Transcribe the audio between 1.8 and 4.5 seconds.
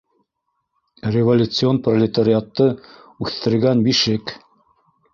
пролетариатты үҫтергән бишек.